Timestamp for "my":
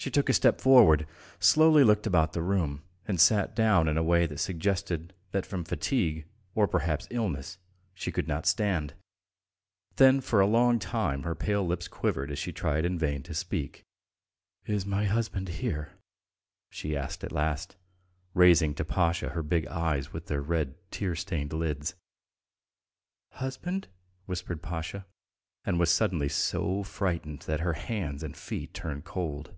14.86-15.04